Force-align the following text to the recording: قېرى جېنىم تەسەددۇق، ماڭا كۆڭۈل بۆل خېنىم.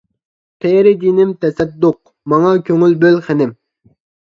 قېرى 0.65 0.93
جېنىم 1.03 1.35
تەسەددۇق، 1.45 1.99
ماڭا 2.35 2.57
كۆڭۈل 2.71 2.99
بۆل 3.07 3.23
خېنىم. 3.31 3.55